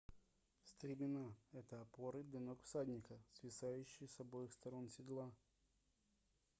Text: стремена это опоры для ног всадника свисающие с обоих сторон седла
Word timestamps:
стремена 0.63 1.35
это 1.51 1.79
опоры 1.79 2.23
для 2.23 2.39
ног 2.39 2.63
всадника 2.63 3.19
свисающие 3.33 4.09
с 4.09 4.19
обоих 4.19 4.51
сторон 4.51 4.89
седла 4.89 5.31